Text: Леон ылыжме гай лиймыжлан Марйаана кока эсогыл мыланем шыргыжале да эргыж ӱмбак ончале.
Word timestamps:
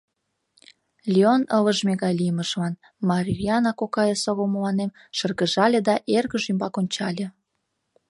Леон 1.13 1.41
ылыжме 1.57 1.93
гай 2.01 2.13
лиймыжлан 2.19 2.73
Марйаана 3.09 3.71
кока 3.79 4.03
эсогыл 4.13 4.47
мыланем 4.55 4.91
шыргыжале 5.17 5.79
да 5.87 5.95
эргыж 6.17 6.43
ӱмбак 6.51 6.75
ончале. 6.81 7.27